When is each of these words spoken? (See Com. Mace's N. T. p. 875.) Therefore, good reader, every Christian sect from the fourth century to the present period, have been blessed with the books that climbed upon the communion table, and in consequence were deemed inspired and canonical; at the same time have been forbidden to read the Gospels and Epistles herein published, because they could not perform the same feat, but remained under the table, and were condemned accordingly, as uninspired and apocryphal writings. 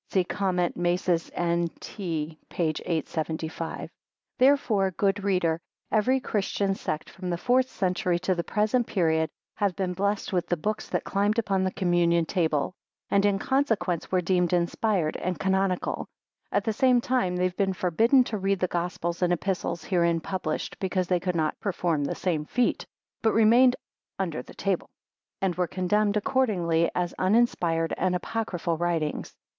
(See 0.09 0.23
Com. 0.23 0.59
Mace's 0.75 1.29
N. 1.35 1.67
T. 1.79 2.39
p. 2.49 2.63
875.) 2.69 3.91
Therefore, 4.39 4.89
good 4.89 5.23
reader, 5.23 5.61
every 5.91 6.19
Christian 6.19 6.73
sect 6.73 7.07
from 7.07 7.29
the 7.29 7.37
fourth 7.37 7.69
century 7.69 8.17
to 8.17 8.33
the 8.33 8.43
present 8.43 8.87
period, 8.87 9.29
have 9.57 9.75
been 9.75 9.93
blessed 9.93 10.33
with 10.33 10.47
the 10.47 10.57
books 10.57 10.89
that 10.89 11.03
climbed 11.03 11.37
upon 11.37 11.63
the 11.63 11.71
communion 11.71 12.25
table, 12.25 12.73
and 13.11 13.27
in 13.27 13.37
consequence 13.37 14.11
were 14.11 14.21
deemed 14.21 14.53
inspired 14.53 15.17
and 15.17 15.37
canonical; 15.39 16.07
at 16.51 16.63
the 16.63 16.73
same 16.73 16.99
time 16.99 17.37
have 17.37 17.55
been 17.55 17.71
forbidden 17.73 18.23
to 18.23 18.39
read 18.39 18.59
the 18.59 18.65
Gospels 18.67 19.21
and 19.21 19.31
Epistles 19.31 19.83
herein 19.83 20.19
published, 20.19 20.79
because 20.79 21.07
they 21.09 21.19
could 21.19 21.35
not 21.35 21.59
perform 21.59 22.03
the 22.03 22.15
same 22.15 22.45
feat, 22.45 22.87
but 23.21 23.33
remained 23.33 23.75
under 24.17 24.41
the 24.41 24.55
table, 24.55 24.89
and 25.41 25.53
were 25.53 25.67
condemned 25.67 26.17
accordingly, 26.17 26.89
as 26.95 27.13
uninspired 27.19 27.93
and 27.97 28.15
apocryphal 28.15 28.77
writings. 28.79 29.35